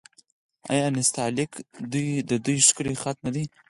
[0.71, 1.51] آیا نستعلیق
[2.29, 3.43] د دوی ښکلی خط نه دی؟